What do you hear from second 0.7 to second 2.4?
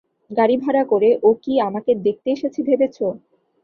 করে ও কি আমাকে দেখতে